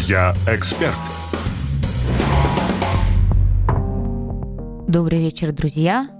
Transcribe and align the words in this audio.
Я 0.00 0.34
эксперт. 0.46 0.94
Добрый 4.86 5.20
вечер, 5.20 5.52
друзья. 5.52 6.10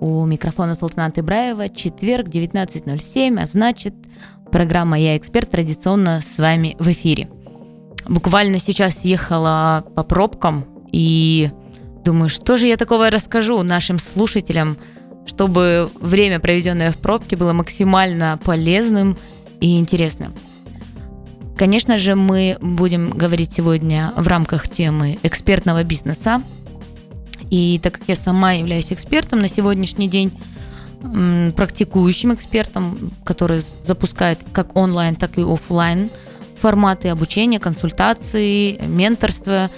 У 0.00 0.26
микрофона 0.26 0.74
Салтанат 0.74 1.18
Ибраева. 1.18 1.70
Четверг, 1.70 2.28
19.07, 2.28 3.40
а 3.40 3.46
значит, 3.46 3.94
программа 4.52 4.98
«Я 4.98 5.16
эксперт» 5.16 5.50
традиционно 5.50 6.20
с 6.20 6.38
вами 6.38 6.76
в 6.78 6.88
эфире. 6.88 7.30
Буквально 8.06 8.58
сейчас 8.58 9.06
ехала 9.06 9.86
по 9.96 10.02
пробкам 10.02 10.66
и 10.92 11.50
думаю, 12.04 12.28
что 12.28 12.58
же 12.58 12.66
я 12.66 12.76
такого 12.76 13.08
расскажу 13.08 13.62
нашим 13.62 13.98
слушателям, 13.98 14.76
чтобы 15.24 15.90
время, 15.98 16.40
проведенное 16.40 16.90
в 16.90 16.98
пробке, 16.98 17.38
было 17.38 17.54
максимально 17.54 18.38
полезным 18.44 19.16
и 19.60 19.78
интересным. 19.78 20.34
Конечно 21.56 21.98
же, 21.98 22.16
мы 22.16 22.56
будем 22.60 23.10
говорить 23.10 23.52
сегодня 23.52 24.12
в 24.16 24.26
рамках 24.26 24.68
темы 24.68 25.18
экспертного 25.22 25.84
бизнеса. 25.84 26.42
И 27.50 27.78
так 27.82 27.94
как 27.94 28.02
я 28.08 28.16
сама 28.16 28.52
являюсь 28.52 28.92
экспертом 28.92 29.40
на 29.40 29.48
сегодняшний 29.48 30.08
день, 30.08 30.32
практикующим 31.56 32.34
экспертом, 32.34 33.12
который 33.24 33.62
запускает 33.82 34.38
как 34.52 34.74
онлайн, 34.74 35.16
так 35.16 35.38
и 35.38 35.42
офлайн 35.42 36.10
форматы 36.56 37.08
обучения, 37.08 37.58
консультации, 37.58 38.78
менторства, 38.86 39.70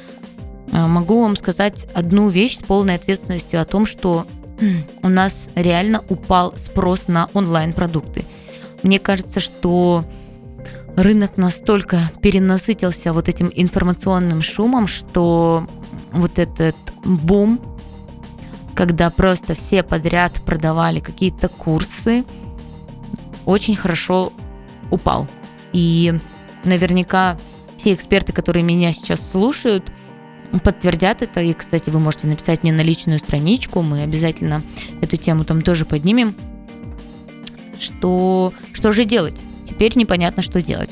э, 0.70 0.86
могу 0.86 1.22
вам 1.22 1.34
сказать 1.34 1.86
одну 1.94 2.28
вещь 2.28 2.58
с 2.58 2.62
полной 2.62 2.94
ответственностью 2.94 3.60
о 3.60 3.64
том, 3.64 3.86
что 3.86 4.24
у 5.02 5.08
нас 5.08 5.48
реально 5.56 6.04
упал 6.08 6.54
спрос 6.56 7.08
на 7.08 7.28
онлайн-продукты. 7.34 8.24
Мне 8.84 9.00
кажется, 9.00 9.40
что 9.40 10.04
рынок 10.96 11.36
настолько 11.36 12.10
перенасытился 12.22 13.12
вот 13.12 13.28
этим 13.28 13.52
информационным 13.54 14.42
шумом, 14.42 14.88
что 14.88 15.66
вот 16.12 16.38
этот 16.38 16.76
бум, 17.04 17.60
когда 18.74 19.10
просто 19.10 19.54
все 19.54 19.82
подряд 19.82 20.32
продавали 20.44 21.00
какие-то 21.00 21.48
курсы, 21.48 22.24
очень 23.44 23.76
хорошо 23.76 24.32
упал. 24.90 25.28
И 25.72 26.18
наверняка 26.64 27.38
все 27.76 27.92
эксперты, 27.92 28.32
которые 28.32 28.62
меня 28.62 28.92
сейчас 28.92 29.30
слушают, 29.30 29.92
подтвердят 30.64 31.22
это. 31.22 31.40
И, 31.42 31.52
кстати, 31.52 31.90
вы 31.90 32.00
можете 32.00 32.26
написать 32.26 32.62
мне 32.62 32.72
на 32.72 32.80
личную 32.80 33.18
страничку, 33.18 33.82
мы 33.82 34.02
обязательно 34.02 34.62
эту 35.02 35.16
тему 35.16 35.44
там 35.44 35.60
тоже 35.62 35.84
поднимем. 35.84 36.34
Что, 37.78 38.54
что 38.72 38.92
же 38.92 39.04
делать? 39.04 39.36
Теперь 39.66 39.96
непонятно, 39.96 40.42
что 40.42 40.62
делать. 40.62 40.90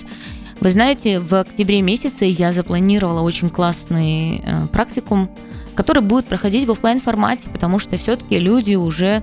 Вы 0.60 0.70
знаете, 0.70 1.20
в 1.20 1.34
октябре 1.34 1.82
месяце 1.82 2.24
я 2.24 2.52
запланировала 2.52 3.20
очень 3.20 3.50
классный 3.50 4.42
э, 4.44 4.66
практикум, 4.72 5.30
который 5.74 6.02
будет 6.02 6.26
проходить 6.26 6.66
в 6.66 6.70
офлайн 6.70 7.00
формате, 7.00 7.48
потому 7.52 7.78
что 7.78 7.96
все-таки 7.96 8.38
люди 8.38 8.74
уже, 8.74 9.22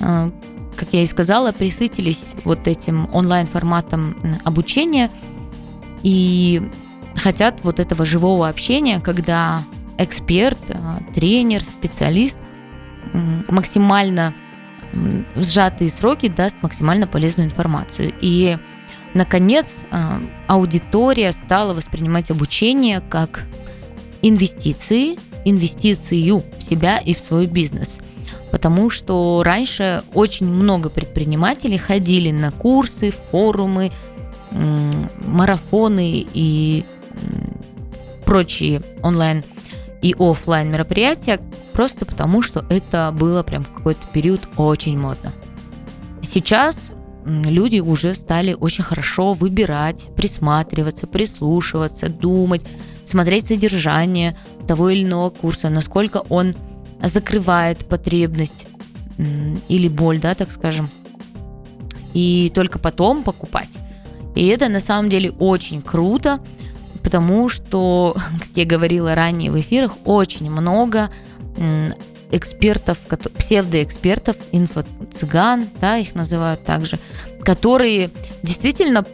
э, 0.00 0.30
как 0.76 0.88
я 0.92 1.02
и 1.02 1.06
сказала, 1.06 1.52
присытились 1.52 2.34
вот 2.44 2.66
этим 2.66 3.08
онлайн 3.12 3.46
форматом 3.46 4.16
обучения 4.44 5.10
и 6.02 6.62
хотят 7.14 7.60
вот 7.62 7.78
этого 7.78 8.06
живого 8.06 8.48
общения, 8.48 9.00
когда 9.00 9.64
эксперт, 9.98 10.58
э, 10.68 10.78
тренер, 11.14 11.62
специалист 11.62 12.38
максимально 13.48 14.34
сжатые 15.36 15.90
сроки 15.90 16.28
даст 16.28 16.56
максимально 16.62 17.06
полезную 17.06 17.46
информацию. 17.46 18.12
И 18.20 18.58
Наконец, 19.14 19.82
э, 19.90 20.20
аудитория 20.46 21.32
стала 21.32 21.74
воспринимать 21.74 22.30
обучение 22.30 23.00
как 23.00 23.44
инвестиции, 24.22 25.18
инвестицию 25.44 26.44
в 26.58 26.62
себя 26.62 26.98
и 26.98 27.14
в 27.14 27.18
свой 27.18 27.46
бизнес. 27.46 27.98
Потому 28.50 28.90
что 28.90 29.42
раньше 29.44 30.02
очень 30.14 30.46
много 30.46 30.90
предпринимателей 30.90 31.78
ходили 31.78 32.30
на 32.30 32.50
курсы, 32.50 33.12
форумы, 33.30 33.92
марафоны 35.24 36.26
и 36.32 36.84
прочие 38.24 38.82
онлайн 39.02 39.44
и 40.02 40.14
офлайн 40.18 40.70
мероприятия, 40.70 41.40
просто 41.72 42.06
потому 42.06 42.42
что 42.42 42.64
это 42.68 43.12
было 43.14 43.42
прям 43.42 43.64
какой-то 43.64 44.00
период 44.12 44.40
очень 44.56 44.98
модно. 44.98 45.32
Сейчас 46.22 46.76
люди 47.30 47.80
уже 47.80 48.14
стали 48.14 48.54
очень 48.54 48.84
хорошо 48.84 49.32
выбирать, 49.34 50.08
присматриваться, 50.16 51.06
прислушиваться, 51.06 52.08
думать, 52.08 52.62
смотреть 53.04 53.46
содержание 53.46 54.36
того 54.66 54.90
или 54.90 55.04
иного 55.04 55.30
курса, 55.30 55.68
насколько 55.70 56.18
он 56.28 56.54
закрывает 57.02 57.78
потребность 57.78 58.66
или 59.68 59.88
боль, 59.88 60.18
да, 60.18 60.34
так 60.34 60.50
скажем, 60.50 60.88
и 62.14 62.50
только 62.54 62.78
потом 62.78 63.22
покупать. 63.22 63.70
И 64.34 64.46
это 64.46 64.68
на 64.68 64.80
самом 64.80 65.10
деле 65.10 65.30
очень 65.32 65.82
круто, 65.82 66.40
потому 67.02 67.48
что, 67.48 68.14
как 68.40 68.48
я 68.54 68.64
говорила 68.64 69.14
ранее 69.14 69.50
в 69.50 69.60
эфирах, 69.60 69.92
очень 70.04 70.50
много 70.50 71.10
экспертов, 72.30 72.98
псевдоэкспертов, 73.38 74.36
инфо-цыган, 74.52 75.68
да, 75.80 75.98
их 75.98 76.14
называют 76.14 76.64
также, 76.64 76.98
которые 77.42 78.10
действительно 78.42 79.04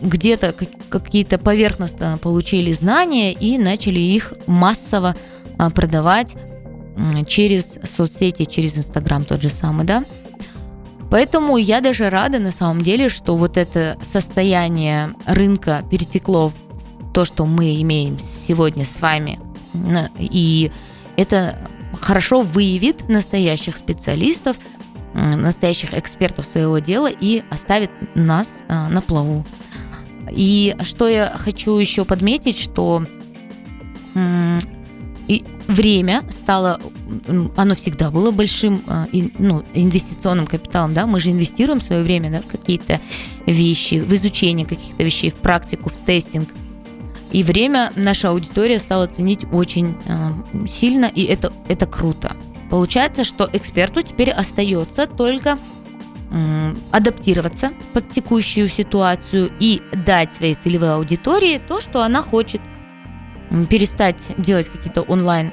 где-то 0.00 0.54
какие-то 0.88 1.38
поверхностно 1.38 2.18
получили 2.22 2.72
знания 2.72 3.32
и 3.32 3.58
начали 3.58 3.98
их 3.98 4.32
массово 4.46 5.14
а, 5.58 5.70
продавать 5.70 6.34
через 7.26 7.78
соцсети, 7.82 8.44
через 8.44 8.76
Инстаграм 8.76 9.24
тот 9.24 9.42
же 9.42 9.48
самый, 9.48 9.84
да. 9.84 10.04
Поэтому 11.10 11.56
я 11.56 11.80
даже 11.80 12.08
рада 12.08 12.38
на 12.38 12.52
самом 12.52 12.82
деле, 12.82 13.08
что 13.08 13.36
вот 13.36 13.56
это 13.56 13.96
состояние 14.02 15.10
рынка 15.26 15.84
перетекло 15.90 16.48
в 16.48 16.54
то, 17.12 17.24
что 17.24 17.46
мы 17.46 17.80
имеем 17.82 18.18
сегодня 18.20 18.84
с 18.84 19.00
вами. 19.00 19.40
И 20.18 20.70
это 21.16 21.58
хорошо 22.00 22.42
выявит 22.42 23.08
настоящих 23.08 23.76
специалистов, 23.76 24.56
настоящих 25.14 25.94
экспертов 25.94 26.46
своего 26.46 26.78
дела 26.78 27.10
и 27.10 27.42
оставит 27.50 27.90
нас 28.14 28.62
а, 28.68 28.88
на 28.88 29.02
плаву. 29.02 29.44
И 30.30 30.76
что 30.84 31.08
я 31.08 31.34
хочу 31.36 31.76
еще 31.78 32.04
подметить, 32.04 32.58
что 32.58 33.04
время 35.68 36.24
стало, 36.30 36.80
оно 37.56 37.74
всегда 37.74 38.10
было 38.10 38.30
большим 38.32 38.82
а, 38.86 39.06
ну, 39.38 39.64
инвестиционным 39.74 40.46
капиталом, 40.46 40.94
да, 40.94 41.06
мы 41.06 41.20
же 41.20 41.30
инвестируем 41.30 41.80
свое 41.80 42.02
время 42.02 42.30
да, 42.30 42.40
в 42.40 42.46
какие-то 42.46 43.00
вещи, 43.46 43.96
в 44.00 44.12
изучение 44.14 44.66
каких-то 44.66 45.02
вещей, 45.04 45.30
в 45.30 45.36
практику, 45.36 45.88
в 45.88 45.96
тестинг– 45.96 46.48
и 47.32 47.42
время 47.42 47.92
наша 47.96 48.30
аудитория 48.30 48.78
стала 48.78 49.06
ценить 49.06 49.44
очень 49.52 49.96
э, 50.06 50.66
сильно, 50.68 51.06
и 51.06 51.24
это, 51.24 51.52
это 51.68 51.86
круто. 51.86 52.36
Получается, 52.70 53.24
что 53.24 53.48
эксперту 53.52 54.02
теперь 54.02 54.30
остается 54.30 55.06
только 55.06 55.58
э, 56.30 56.74
адаптироваться 56.90 57.70
под 57.92 58.10
текущую 58.10 58.68
ситуацию 58.68 59.52
и 59.60 59.80
дать 60.06 60.34
своей 60.34 60.54
целевой 60.54 60.94
аудитории 60.94 61.60
то, 61.66 61.80
что 61.80 62.02
она 62.02 62.22
хочет. 62.22 62.60
Перестать 63.68 64.16
делать 64.38 64.68
какие-то 64.68 65.02
онлайн 65.02 65.52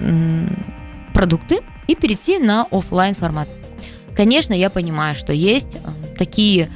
э, 0.00 0.46
продукты 1.12 1.60
и 1.86 1.94
перейти 1.94 2.38
на 2.38 2.66
офлайн 2.70 3.14
формат. 3.14 3.48
Конечно, 4.16 4.52
я 4.52 4.70
понимаю, 4.70 5.14
что 5.14 5.32
есть 5.32 5.76
э, 5.76 5.78
такие 6.16 6.68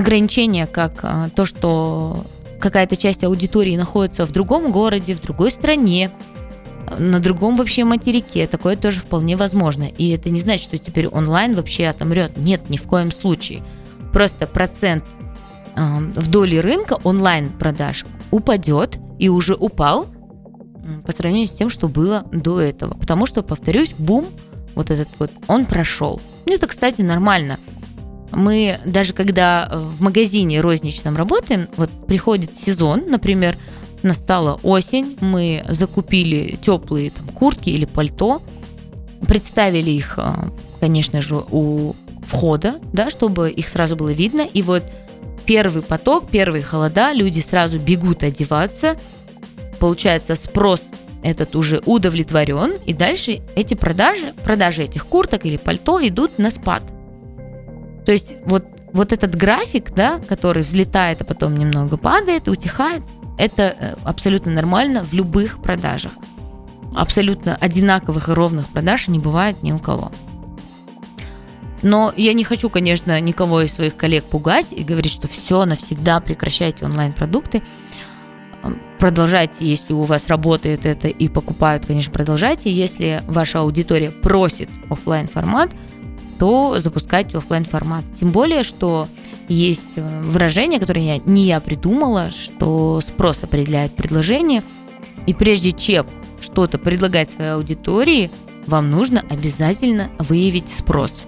ограничения, 0.00 0.66
как 0.66 1.00
а, 1.02 1.28
то, 1.34 1.44
что 1.44 2.24
какая-то 2.60 2.96
часть 2.96 3.24
аудитории 3.24 3.76
находится 3.76 4.26
в 4.26 4.32
другом 4.32 4.72
городе, 4.72 5.14
в 5.14 5.22
другой 5.22 5.50
стране, 5.50 6.10
на 6.98 7.20
другом 7.20 7.56
вообще 7.56 7.84
материке. 7.84 8.46
Такое 8.46 8.76
тоже 8.76 9.00
вполне 9.00 9.36
возможно. 9.36 9.84
И 9.84 10.10
это 10.10 10.30
не 10.30 10.40
значит, 10.40 10.64
что 10.64 10.78
теперь 10.78 11.06
онлайн 11.06 11.54
вообще 11.54 11.86
отомрет. 11.86 12.36
Нет, 12.36 12.68
ни 12.68 12.76
в 12.76 12.82
коем 12.82 13.12
случае. 13.12 13.62
Просто 14.12 14.46
процент 14.46 15.04
э, 15.76 15.80
в 15.80 16.30
доле 16.30 16.60
рынка 16.60 16.98
онлайн 17.04 17.48
продаж 17.48 18.04
упадет 18.30 18.98
и 19.18 19.28
уже 19.28 19.54
упал 19.54 20.06
по 21.06 21.12
сравнению 21.12 21.48
с 21.48 21.52
тем, 21.52 21.70
что 21.70 21.88
было 21.88 22.26
до 22.32 22.60
этого. 22.60 22.94
Потому 22.94 23.26
что, 23.26 23.42
повторюсь, 23.42 23.94
бум 23.96 24.26
вот 24.74 24.90
этот 24.90 25.08
вот, 25.18 25.30
он 25.46 25.66
прошел. 25.66 26.20
Это, 26.46 26.66
кстати, 26.66 27.02
нормально 27.02 27.58
мы 28.40 28.80
даже 28.84 29.12
когда 29.12 29.68
в 29.70 30.02
магазине 30.02 30.60
розничном 30.60 31.16
работаем, 31.16 31.68
вот 31.76 31.90
приходит 32.06 32.56
сезон, 32.56 33.04
например, 33.08 33.56
настала 34.02 34.58
осень, 34.62 35.16
мы 35.20 35.64
закупили 35.68 36.58
теплые 36.62 37.10
там, 37.10 37.28
куртки 37.28 37.70
или 37.70 37.84
пальто, 37.84 38.42
представили 39.26 39.90
их, 39.90 40.18
э, 40.18 40.32
конечно 40.80 41.20
же, 41.20 41.42
у 41.50 41.94
входа, 42.26 42.76
да, 42.92 43.10
чтобы 43.10 43.50
их 43.50 43.68
сразу 43.68 43.96
было 43.96 44.12
видно, 44.12 44.42
и 44.42 44.62
вот 44.62 44.82
первый 45.44 45.82
поток, 45.82 46.30
первые 46.30 46.62
холода, 46.62 47.12
люди 47.12 47.40
сразу 47.40 47.78
бегут 47.78 48.22
одеваться, 48.22 48.96
получается 49.78 50.36
спрос 50.36 50.82
этот 51.22 51.54
уже 51.56 51.82
удовлетворен, 51.84 52.74
и 52.86 52.94
дальше 52.94 53.40
эти 53.54 53.74
продажи, 53.74 54.32
продажи 54.44 54.84
этих 54.84 55.06
курток 55.06 55.44
или 55.44 55.56
пальто 55.56 56.00
идут 56.06 56.38
на 56.38 56.50
спад. 56.50 56.82
То 58.10 58.14
есть 58.14 58.34
вот, 58.44 58.64
вот 58.92 59.12
этот 59.12 59.36
график, 59.36 59.92
да, 59.94 60.18
который 60.18 60.64
взлетает, 60.64 61.20
а 61.20 61.24
потом 61.24 61.56
немного 61.56 61.96
падает, 61.96 62.48
утихает, 62.48 63.02
это 63.38 63.76
э, 63.78 63.94
абсолютно 64.02 64.50
нормально 64.50 65.04
в 65.04 65.12
любых 65.12 65.62
продажах. 65.62 66.10
Абсолютно 66.96 67.54
одинаковых 67.54 68.28
и 68.28 68.32
ровных 68.32 68.66
продаж 68.66 69.06
не 69.06 69.20
бывает 69.20 69.62
ни 69.62 69.70
у 69.70 69.78
кого. 69.78 70.10
Но 71.82 72.12
я 72.16 72.32
не 72.32 72.42
хочу, 72.42 72.68
конечно, 72.68 73.20
никого 73.20 73.60
из 73.60 73.74
своих 73.74 73.94
коллег 73.94 74.24
пугать 74.24 74.72
и 74.72 74.82
говорить, 74.82 75.12
что 75.12 75.28
все, 75.28 75.64
навсегда 75.64 76.18
прекращайте 76.18 76.84
онлайн-продукты. 76.86 77.62
Продолжайте, 78.98 79.64
если 79.64 79.92
у 79.92 80.02
вас 80.02 80.26
работает 80.26 80.84
это 80.84 81.06
и 81.06 81.28
покупают, 81.28 81.86
конечно, 81.86 82.12
продолжайте. 82.12 82.72
Если 82.72 83.22
ваша 83.28 83.60
аудитория 83.60 84.10
просит 84.10 84.68
офлайн 84.88 85.28
формат, 85.28 85.70
то 86.40 86.76
запускайте 86.78 87.36
офлайн 87.36 87.66
формат. 87.66 88.02
Тем 88.18 88.30
более, 88.30 88.62
что 88.62 89.08
есть 89.46 89.90
э, 89.96 90.22
выражение, 90.22 90.80
которое 90.80 91.04
я, 91.04 91.18
не 91.26 91.44
я 91.44 91.60
придумала, 91.60 92.30
что 92.30 93.02
спрос 93.02 93.42
определяет 93.42 93.94
предложение. 93.94 94.62
И 95.26 95.34
прежде 95.34 95.70
чем 95.70 96.06
что-то 96.40 96.78
предлагать 96.78 97.30
своей 97.30 97.50
аудитории, 97.50 98.30
вам 98.66 98.90
нужно 98.90 99.22
обязательно 99.28 100.08
выявить 100.18 100.70
спрос. 100.70 101.24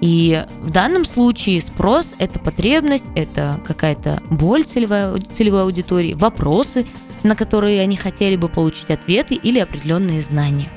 И 0.00 0.44
в 0.60 0.70
данном 0.70 1.04
случае 1.04 1.60
спрос– 1.60 2.12
это 2.18 2.38
потребность, 2.38 3.10
это 3.16 3.58
какая-то 3.66 4.22
боль 4.30 4.62
целевой, 4.62 5.20
целевой 5.32 5.62
аудитории, 5.62 6.14
вопросы, 6.14 6.86
на 7.24 7.34
которые 7.34 7.80
они 7.80 7.96
хотели 7.96 8.36
бы 8.36 8.46
получить 8.46 8.90
ответы 8.90 9.34
или 9.34 9.58
определенные 9.58 10.20
знания. 10.20 10.70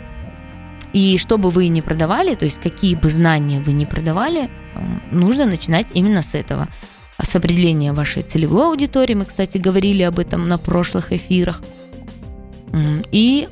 И 0.96 1.18
что 1.18 1.38
бы 1.38 1.50
вы 1.50 1.68
ни 1.68 1.82
продавали, 1.82 2.36
то 2.36 2.46
есть 2.46 2.58
какие 2.62 2.96
бы 2.96 3.10
знания 3.10 3.60
вы 3.60 3.74
ни 3.74 3.84
продавали, 3.84 4.50
нужно 5.12 5.46
начинать 5.46 5.88
именно 5.94 6.24
с 6.24 6.34
этого. 6.34 6.70
С 7.22 7.36
определения 7.36 7.92
вашей 7.92 8.24
целевой 8.24 8.68
аудитории, 8.68 9.14
мы, 9.14 9.26
кстати, 9.26 9.58
говорили 9.58 10.04
об 10.04 10.20
этом 10.20 10.48
на 10.48 10.58
прошлых 10.58 11.12
эфирах. 11.12 11.62
И 13.12 13.50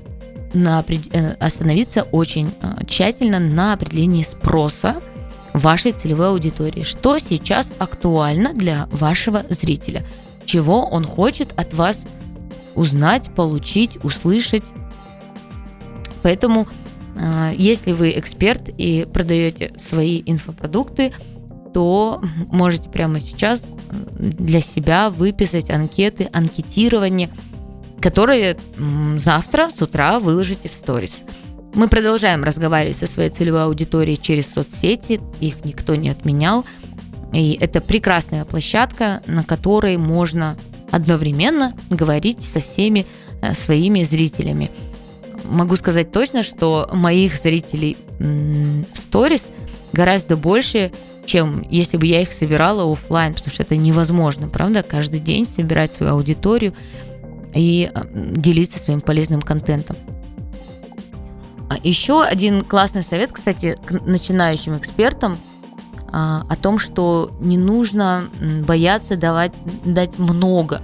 на, 0.54 0.86
э, 0.88 1.34
остановиться 1.34 2.04
очень 2.04 2.54
э, 2.62 2.86
тщательно 2.88 3.40
на 3.40 3.74
определении 3.74 4.24
спроса, 4.24 5.02
вашей 5.52 5.92
целевой 5.92 6.30
аудитории. 6.30 6.84
Что 6.84 7.20
сейчас 7.20 7.74
актуально 7.78 8.54
для 8.54 8.88
вашего 8.90 9.44
зрителя? 9.50 10.06
Чего 10.46 10.86
он 10.86 11.04
хочет 11.04 11.50
от 11.58 11.74
вас 11.74 12.06
узнать, 12.74 13.32
получить, 13.36 13.98
услышать? 14.02 14.64
Поэтому, 16.22 16.62
а, 16.62 16.83
если 17.58 17.92
вы 17.92 18.12
эксперт 18.18 18.70
и 18.78 19.08
продаете 19.12 19.72
свои 19.80 20.24
инфопродукты, 20.26 21.12
то 21.74 22.22
можете 22.50 22.90
прямо 22.90 23.20
сейчас 23.20 23.74
для 24.18 24.62
себя 24.62 25.10
выписать 25.10 25.70
анкеты, 25.70 26.30
анкетирование, 26.32 27.30
которые 28.02 28.58
завтра 29.18 29.70
с 29.76 29.82
утра 29.82 30.20
выложите 30.20 30.70
в 30.70 30.74
сторис. 30.74 31.24
Мы 31.74 31.88
продолжаем 31.88 32.44
разговаривать 32.44 32.98
со 32.98 33.08
своей 33.08 33.32
целевой 33.32 33.64
аудиторией 33.64 34.18
через 34.22 34.52
соцсети, 34.54 35.20
их 35.40 35.66
никто 35.66 35.96
не 35.96 36.10
отменял. 36.10 36.66
И 37.34 37.58
это 37.60 37.82
прекрасная 37.82 38.46
площадка, 38.46 39.24
на 39.26 39.44
которой 39.44 39.98
можно 39.98 40.56
одновременно 40.92 41.74
говорить 41.90 42.44
со 42.44 42.60
всеми 42.60 43.08
э, 43.42 43.54
своими 43.56 44.04
зрителями. 44.04 44.70
Могу 45.44 45.76
сказать 45.76 46.12
точно, 46.12 46.44
что 46.44 46.90
моих 46.94 47.36
зрителей 47.36 47.98
в 48.20 48.98
сторис 48.98 49.48
гораздо 49.92 50.38
больше, 50.38 50.92
чем 51.26 51.66
если 51.70 51.98
бы 51.98 52.06
я 52.06 52.22
их 52.22 52.34
собирала 52.34 52.92
офлайн, 52.92 53.34
потому 53.34 53.54
что 53.54 53.64
это 53.64 53.76
невозможно, 53.78 54.48
правда, 54.48 54.84
каждый 54.84 55.20
день 55.20 55.46
собирать 55.46 55.94
свою 55.94 56.14
аудиторию 56.14 56.74
и 57.54 57.90
э, 57.94 58.02
делиться 58.14 58.80
своим 58.80 59.02
полезным 59.02 59.42
контентом. 59.42 59.96
А 61.70 61.78
еще 61.84 62.24
один 62.24 62.64
классный 62.64 63.04
совет, 63.04 63.32
кстати, 63.32 63.76
к 63.86 64.02
начинающим 64.06 64.78
экспертам 64.78 65.38
а, 66.12 66.46
о 66.48 66.56
том, 66.56 66.78
что 66.78 67.36
не 67.40 67.58
нужно 67.58 68.26
бояться 68.68 69.18
давать, 69.18 69.54
дать 69.84 70.20
много. 70.20 70.82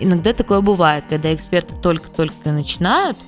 Иногда 0.00 0.32
такое 0.32 0.60
бывает, 0.60 1.04
когда 1.08 1.34
эксперты 1.34 1.74
только-только 1.82 2.50
начинают, 2.50 3.18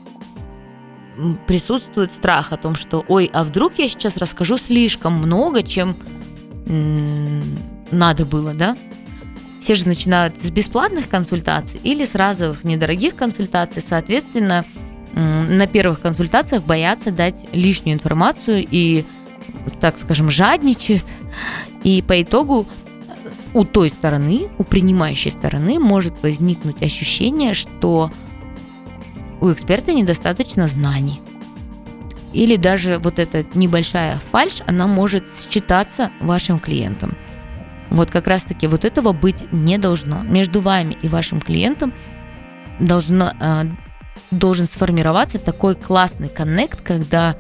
присутствует 1.47 2.13
страх 2.13 2.53
о 2.53 2.57
том, 2.57 2.75
что, 2.75 3.05
ой, 3.09 3.31
а 3.33 3.45
вдруг 3.45 3.79
я 3.79 3.89
сейчас 3.89 4.17
расскажу 4.17 4.59
слишком 4.59 5.15
много, 5.15 5.63
чем 5.63 5.97
надо 7.91 8.25
было, 8.27 8.55
да? 8.55 8.77
Все 9.63 9.75
же 9.75 9.89
начинают 9.89 10.35
с 10.43 10.51
бесплатных 10.51 11.09
консультаций 11.09 11.81
или 11.83 12.05
с 12.05 12.15
разовых 12.15 12.65
недорогих 12.65 13.17
консультаций, 13.17 13.83
соответственно, 13.83 14.65
на 15.15 15.67
первых 15.67 16.01
консультациях 16.01 16.63
боятся 16.63 17.11
дать 17.11 17.47
лишнюю 17.53 17.95
информацию 17.95 18.67
и, 18.71 19.05
так 19.81 19.99
скажем, 19.99 20.31
жадничают. 20.31 21.05
И 21.85 22.03
по 22.03 22.21
итогу 22.21 22.67
у 23.55 23.65
той 23.65 23.89
стороны, 23.89 24.49
у 24.59 24.65
принимающей 24.65 25.31
стороны 25.31 25.79
может 25.79 26.23
возникнуть 26.23 26.83
ощущение, 26.83 27.55
что 27.55 28.11
у 29.41 29.53
эксперта 29.53 29.93
недостаточно 29.93 30.69
знаний. 30.69 31.21
Или 32.33 32.57
даже 32.57 32.99
вот 32.99 33.19
эта 33.19 33.45
небольшая 33.55 34.19
фальш, 34.31 34.63
она 34.67 34.87
может 34.87 35.25
считаться 35.51 36.11
вашим 36.21 36.59
клиентом. 36.59 37.17
Вот 37.91 38.11
как 38.11 38.27
раз-таки 38.27 38.67
вот 38.67 38.85
этого 38.85 39.13
быть 39.13 39.51
не 39.53 39.79
должно. 39.79 40.23
Между 40.23 40.61
вами 40.61 40.99
и 41.03 41.09
вашим 41.09 41.41
клиентом 41.41 41.95
должно, 42.81 43.33
а, 43.41 43.65
должен 44.31 44.69
сформироваться 44.69 45.39
такой 45.39 45.75
классный 45.77 46.29
коннект, 46.29 46.81
когда 46.83 47.37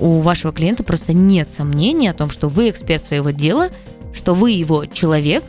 у 0.00 0.20
вашего 0.20 0.52
клиента 0.52 0.82
просто 0.82 1.12
нет 1.12 1.50
сомнений 1.50 2.08
о 2.08 2.14
том, 2.14 2.30
что 2.30 2.48
вы 2.48 2.68
эксперт 2.68 3.04
своего 3.04 3.30
дела, 3.30 3.70
что 4.12 4.34
вы 4.34 4.50
его 4.50 4.86
человек, 4.86 5.44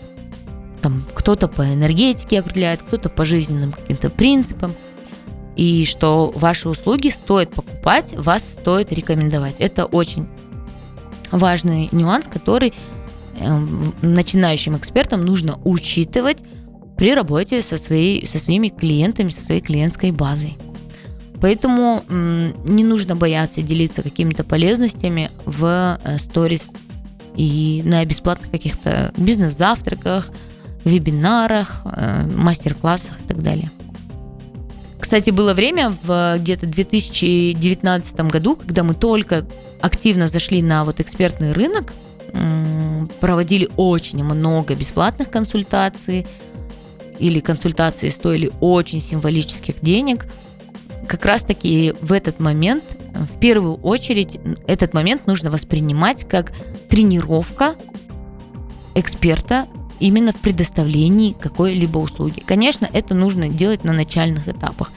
там 0.82 1.04
кто-то 1.14 1.48
по 1.48 1.62
энергетике 1.62 2.40
определяет, 2.40 2.84
кто-то 2.84 3.10
по 3.10 3.26
жизненным 3.26 3.72
каким-то 3.72 4.10
принципам, 4.10 4.76
и 5.58 5.86
что 5.86 6.32
ваши 6.36 6.70
услуги 6.70 7.10
стоит 7.10 7.50
покупать, 7.50 8.14
вас 8.14 8.44
стоит 8.44 8.94
рекомендовать. 8.94 9.56
Это 9.58 9.86
очень 9.86 10.28
важный 11.32 11.90
нюанс, 11.92 12.28
который 12.28 12.74
эм, 13.40 13.94
начинающим 14.02 14.78
экспертам 14.78 15.26
нужно 15.26 15.60
учитывать 15.64 16.38
при 16.96 17.14
работе 17.14 17.62
со, 17.62 17.78
своей, 17.78 18.26
со 18.28 18.38
своими 18.38 18.70
клиентами, 18.70 19.30
со 19.30 19.44
своей 19.44 19.62
клиентской 19.62 20.12
базой. 20.12 20.58
Поэтому 21.42 22.04
не 22.10 22.84
нужно 22.84 23.16
бояться 23.16 23.62
делиться 23.62 24.02
какими-то 24.02 24.44
полезностями 24.44 25.30
в 25.46 26.00
э, 26.04 26.18
сторис 26.18 26.72
и 27.36 27.84
на 27.86 28.04
бесплатных 28.06 28.50
каких-то 28.50 29.12
бизнес-завтраках, 29.18 30.30
вебинарах, 30.84 31.82
э, 31.86 32.26
мастер-классах 32.26 33.20
и 33.24 33.28
так 33.28 33.44
далее. 33.44 33.70
Кстати, 35.08 35.30
было 35.30 35.54
время 35.54 35.96
в 36.04 36.36
где-то 36.38 36.66
2019 36.66 38.20
году, 38.30 38.58
когда 38.58 38.84
мы 38.84 38.94
только 38.94 39.48
активно 39.80 40.28
зашли 40.28 40.62
на 40.62 40.84
вот 40.84 41.00
экспертный 41.00 41.54
рынок, 41.54 41.94
проводили 43.22 43.70
очень 43.78 44.22
много 44.22 44.76
бесплатных 44.76 45.30
консультаций, 45.30 46.28
или 47.20 47.40
консультации 47.40 48.10
стоили 48.10 48.52
очень 48.60 49.00
символических 49.00 49.76
денег, 49.80 50.28
как 51.08 51.24
раз-таки 51.24 51.94
в 52.02 52.12
этот 52.12 52.42
момент, 52.42 52.84
в 53.14 53.40
первую 53.40 53.76
очередь, 53.76 54.42
этот 54.68 54.94
момент 54.94 55.26
нужно 55.26 55.50
воспринимать 55.52 56.28
как 56.28 56.52
тренировка 56.90 57.76
эксперта 58.94 59.68
именно 60.00 60.32
в 60.32 60.38
предоставлении 60.38 61.34
какой-либо 61.34 61.98
услуги. 61.98 62.42
Конечно, 62.46 62.88
это 62.92 63.14
нужно 63.16 63.50
делать 63.50 63.84
на 63.84 63.94
начальных 63.94 64.48
этапах. 64.48 64.92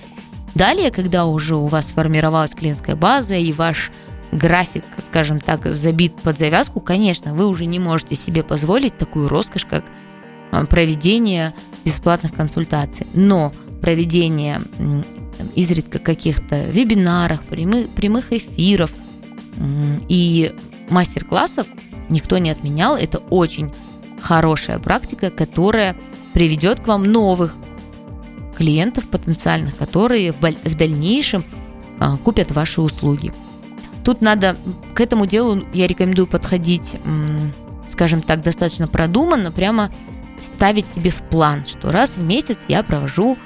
Далее, 0.54 0.90
когда 0.90 1.26
уже 1.26 1.57
у 1.57 1.66
вас 1.66 1.87
сформировалась 1.87 2.52
клиентская 2.52 2.97
база 2.97 3.35
и 3.35 3.52
ваш 3.52 3.90
график, 4.33 4.85
скажем 5.07 5.40
так, 5.40 5.64
забит 5.66 6.14
под 6.14 6.38
завязку, 6.38 6.80
конечно, 6.80 7.35
вы 7.35 7.47
уже 7.47 7.66
не 7.66 7.78
можете 7.78 8.16
себе 8.16 8.42
позволить 8.42 8.97
такую 8.99 9.28
роскошь, 9.28 9.64
как 9.64 9.85
а, 10.52 10.64
проведение 10.66 11.52
бесплатных 11.85 12.35
консультаций. 12.35 13.07
Но 13.14 13.52
проведение 13.80 14.61
изредка 15.54 15.99
каких-то 15.99 16.64
вебинаров, 16.64 17.40
прямых, 17.42 17.88
прямых 17.90 18.33
эфиров 18.33 18.92
и 20.09 20.52
мастер-классов 20.90 21.66
никто 22.09 22.38
не 22.38 22.50
отменял. 22.50 22.97
Это 22.97 23.19
очень 23.19 23.73
хорошая 24.20 24.78
практика, 24.78 25.30
которая 25.30 25.96
приведет 26.32 26.80
к 26.80 26.86
вам 26.86 27.04
новых 27.04 27.54
клиентов 28.56 29.08
потенциальных, 29.08 29.76
которые 29.76 30.32
в 30.32 30.74
дальнейшем 30.74 31.44
а, 31.98 32.16
купят 32.18 32.50
ваши 32.52 32.80
услуги. 32.80 33.32
Тут 34.04 34.20
надо 34.20 34.56
к 34.94 35.00
этому 35.00 35.26
делу, 35.26 35.64
я 35.72 35.86
рекомендую 35.86 36.26
подходить, 36.26 36.96
скажем 37.88 38.22
так, 38.22 38.42
достаточно 38.42 38.88
продуманно, 38.88 39.52
прямо 39.52 39.90
ставить 40.40 40.90
себе 40.90 41.10
в 41.10 41.22
план, 41.28 41.66
что 41.66 41.92
раз 41.92 42.16
в 42.16 42.22
месяц 42.22 42.60
я 42.68 42.82
провожу 42.82 43.36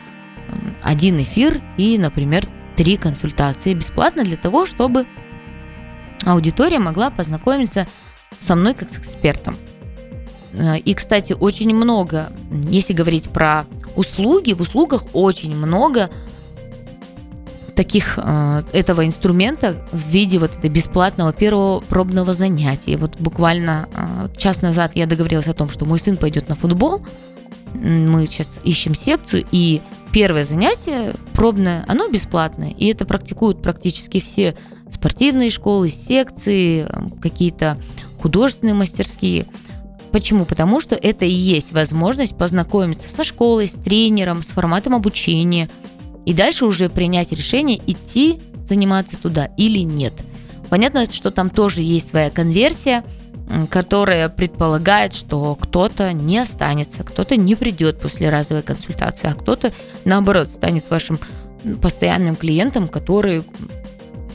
один 0.83 1.21
эфир 1.23 1.61
и, 1.77 1.99
например, 1.99 2.49
три 2.77 2.97
консультации 2.97 3.75
бесплатно 3.75 4.25
для 4.25 4.37
того, 4.37 4.67
чтобы 4.67 5.07
аудитория 6.25 6.79
могла 6.79 7.11
познакомиться 7.11 7.87
со 8.39 8.55
мной 8.55 8.75
как 8.75 8.91
с 8.91 8.99
экспертом. 8.99 9.57
Э, 10.57 10.79
и, 10.79 10.95
кстати, 10.95 11.35
очень 11.39 11.75
много, 11.75 12.33
если 12.69 12.93
говорить 12.93 13.31
про 13.31 13.65
услуги, 13.97 14.53
в 14.53 14.61
услугах 14.61 15.05
очень 15.13 15.55
много 15.55 16.11
таких 17.75 18.19
э, 18.19 18.63
этого 18.73 19.05
инструмента 19.05 19.77
в 19.93 20.09
виде 20.09 20.39
вот 20.39 20.53
этого 20.53 20.69
бесплатного 20.69 21.33
первого 21.33 21.81
пробного 21.81 22.35
занятия. 22.35 22.97
Вот 22.97 23.17
буквально 23.19 23.89
э, 23.95 24.29
час 24.37 24.63
назад 24.63 24.93
я 24.95 25.07
договорилась 25.07 25.49
о 25.49 25.55
том, 25.55 25.69
что 25.69 25.85
мой 25.85 25.99
сын 25.99 26.17
пойдет 26.17 26.49
на 26.49 26.55
футбол. 26.55 27.05
Мы 27.75 28.27
сейчас 28.27 28.61
ищем 28.63 28.95
секцию, 28.95 29.45
и 29.51 29.83
первое 30.13 30.45
занятие 30.45 31.15
пробное, 31.33 31.85
оно 31.89 32.09
бесплатное. 32.09 32.71
И 32.71 32.87
это 32.87 33.05
практикуют 33.05 33.61
практически 33.63 34.21
все 34.21 34.55
спортивные 34.89 35.51
школы, 35.51 35.91
секции, 35.91 36.87
какие-то 37.21 37.79
художественные 38.21 38.75
мастерские. 38.75 39.47
Почему? 40.15 40.47
Потому 40.47 40.81
что 40.81 40.95
это 40.95 41.27
и 41.27 41.31
есть 41.31 41.73
возможность 41.73 42.39
познакомиться 42.39 43.09
со 43.15 43.23
школой, 43.23 43.69
с 43.69 43.73
тренером, 43.73 44.43
с 44.43 44.47
форматом 44.47 44.95
обучения– 44.95 45.69
и 46.25 46.33
дальше 46.33 46.65
уже 46.65 46.89
принять 46.89 47.33
решение, 47.33 47.81
идти 47.87 48.41
заниматься 48.69 49.17
туда 49.17 49.51
или 49.57 49.81
нет. 49.81 50.15
Понятно, 50.71 51.11
что 51.11 51.31
там 51.31 51.51
тоже 51.51 51.83
есть 51.83 52.09
своя 52.11 52.31
конверсия, 52.31 53.05
которая 53.69 54.31
предполагает, 54.31 55.15
что 55.15 55.55
кто-то 55.55 56.13
не 56.13 56.39
останется, 56.39 57.05
кто-то 57.05 57.37
не 57.37 57.55
придет 57.55 58.01
после 58.01 58.31
разовой 58.31 58.63
консультации, 58.63 59.29
а 59.29 59.35
кто-то, 59.35 59.73
наоборот, 60.05 60.49
станет 60.49 60.89
вашим 60.89 61.21
постоянным 61.83 62.37
клиентом, 62.37 62.89
который, 62.89 63.45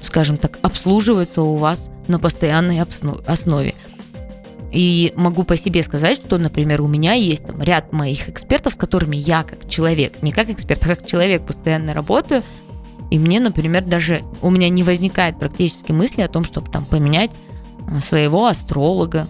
скажем 0.02 0.38
так, 0.38 0.60
обслуживается 0.62 1.42
у 1.42 1.56
вас 1.56 1.90
на 2.08 2.20
постоянной 2.20 2.82
основе. 3.26 3.74
И 4.72 5.14
могу 5.16 5.44
по 5.44 5.58
себе 5.58 5.82
сказать, 5.82 6.18
что, 6.18 6.38
например, 6.38 6.82
у 6.82 6.88
меня 6.88 7.14
есть 7.14 7.46
там 7.46 7.62
ряд 7.62 7.92
моих 7.92 8.30
экспертов, 8.30 8.74
с 8.74 8.78
которыми 8.78 9.16
я 9.16 9.44
как 9.44 9.68
человек, 9.68 10.22
не 10.22 10.32
как 10.32 10.50
эксперт, 10.50 10.84
а 10.86 10.90
как 10.90 11.06
человек 11.06 11.46
постоянно 11.46 11.94
работаю. 11.94 12.44
И 13.10 13.18
мне, 13.18 13.40
например, 13.40 13.84
даже 13.84 14.22
у 14.42 14.52
меня 14.52 14.70
не 14.70 14.84
возникает 14.84 15.40
практически 15.40 15.92
мысли 15.92 16.22
о 16.22 16.28
том, 16.28 16.44
чтобы 16.44 16.70
там 16.70 16.86
поменять 16.86 17.32
э, 17.88 18.00
своего 18.02 18.46
астролога, 18.46 19.28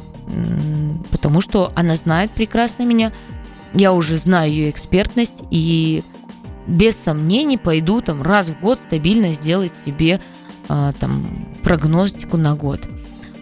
потому 1.12 1.42
что 1.42 1.72
она 1.76 1.96
знает 1.96 2.32
прекрасно 2.32 2.84
меня, 2.84 3.12
я 3.74 3.94
уже 3.94 4.18
знаю 4.18 4.52
ее 4.52 4.70
экспертность 4.70 5.44
и 5.52 6.04
без 6.68 6.96
сомнений 6.96 7.58
пойду 7.58 8.02
там 8.02 8.22
раз 8.22 8.48
в 8.48 8.60
год 8.60 8.80
стабильно 8.86 9.32
сделать 9.32 9.74
себе 9.74 10.20
э, 10.68 10.94
там 11.00 11.48
прогностику 11.64 12.38
на 12.38 12.56
год. 12.56 12.82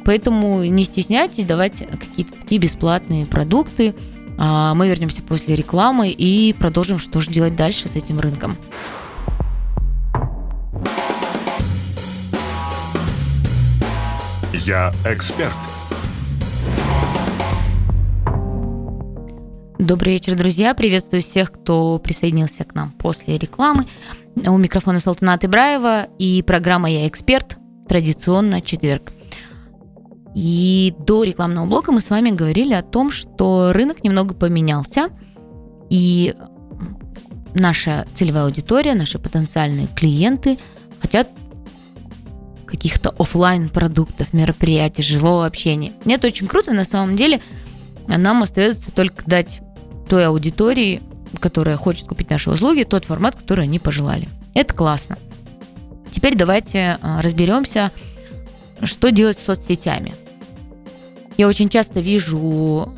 Поэтому 0.07 0.63
не 0.63 0.85
стесняйтесь 0.85 1.43
давать 1.43 1.79
какие-то 1.79 2.31
такие 2.39 2.61
бесплатные 2.61 3.25
продукты. 3.25 3.93
А 4.37 4.73
мы 4.73 4.87
вернемся 4.87 5.21
после 5.21 5.53
рекламы 5.53 6.11
и 6.11 6.53
продолжим, 6.53 6.97
что 6.97 7.19
же 7.19 7.29
делать 7.29 7.57
дальше 7.57 7.89
с 7.89 7.97
этим 7.97 8.17
рынком. 8.17 8.55
Я 14.53 14.93
эксперт. 15.05 15.51
Добрый 19.77 20.13
вечер, 20.13 20.35
друзья. 20.37 20.73
Приветствую 20.73 21.21
всех, 21.21 21.51
кто 21.51 21.99
присоединился 21.99 22.63
к 22.63 22.73
нам 22.75 22.91
после 22.91 23.37
рекламы. 23.37 23.85
У 24.37 24.57
микрофона 24.57 25.01
Салтанат 25.01 25.43
Ибраева 25.43 26.07
и 26.17 26.41
программа 26.43 26.89
«Я 26.89 27.09
эксперт». 27.09 27.57
Традиционно 27.89 28.61
четверг. 28.61 29.11
И 30.37 30.93
до 30.99 31.23
рекламного 31.23 31.65
блока 31.65 31.91
мы 31.91 31.99
с 31.99 32.11
вами 32.11 32.29
говорили 32.29 32.73
о 32.73 32.83
том, 32.83 33.09
что 33.09 33.71
рынок 33.73 34.03
немного 34.03 34.35
поменялся, 34.35 35.09
и 35.89 36.35
наша 37.55 38.05
целевая 38.13 38.45
аудитория, 38.45 38.93
наши 38.93 39.17
потенциальные 39.17 39.87
клиенты 39.95 40.59
хотят 41.01 41.27
каких-то 42.67 43.15
офлайн 43.17 43.67
продуктов, 43.67 44.31
мероприятий, 44.31 45.01
живого 45.01 45.47
общения. 45.47 45.91
И 46.05 46.11
это 46.11 46.27
очень 46.27 46.45
круто, 46.45 46.71
на 46.71 46.85
самом 46.85 47.15
деле 47.15 47.41
нам 48.05 48.43
остается 48.43 48.91
только 48.91 49.25
дать 49.25 49.61
той 50.07 50.27
аудитории, 50.27 51.01
которая 51.39 51.77
хочет 51.77 52.05
купить 52.07 52.29
наши 52.29 52.51
услуги, 52.51 52.83
тот 52.83 53.05
формат, 53.05 53.35
который 53.35 53.63
они 53.63 53.79
пожелали. 53.79 54.29
Это 54.53 54.75
классно. 54.75 55.17
Теперь 56.11 56.35
давайте 56.35 56.99
а, 57.01 57.23
разберемся, 57.23 57.91
что 58.83 59.09
делать 59.09 59.39
с 59.39 59.45
соцсетями. 59.45 60.13
Я 61.37 61.47
очень 61.47 61.69
часто 61.69 61.99
вижу 61.99 62.91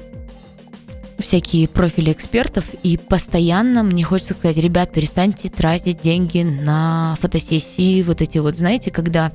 всякие 1.18 1.68
профили 1.68 2.12
экспертов, 2.12 2.66
и 2.84 2.98
постоянно 2.98 3.84
мне 3.84 4.04
хочется 4.04 4.34
сказать, 4.34 4.58
ребят, 4.58 4.94
перестаньте 4.94 5.50
тратить 5.50 6.02
деньги 6.02 6.42
на 6.42 7.18
фотосессии, 7.20 8.02
вот 8.04 8.22
эти 8.22 8.38
вот, 8.38 8.56
знаете, 8.56 8.90
когда 8.90 9.34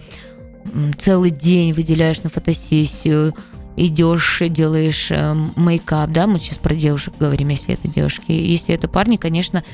целый 0.98 1.30
день 1.30 1.74
выделяешь 1.74 2.22
на 2.22 2.30
фотосессию, 2.30 3.34
идешь, 3.76 4.42
делаешь 4.48 5.08
э, 5.10 5.34
мейкап, 5.56 6.10
да, 6.10 6.26
мы 6.26 6.38
сейчас 6.38 6.58
про 6.58 6.74
девушек 6.74 7.14
говорим, 7.18 7.48
если 7.48 7.74
это 7.74 7.88
девушки. 7.88 8.30
Если 8.32 8.74
это 8.74 8.88
парни, 8.88 9.16
конечно, 9.16 9.64